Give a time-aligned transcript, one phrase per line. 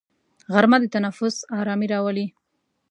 [0.53, 2.27] غرمه د تنفس ارامي راولي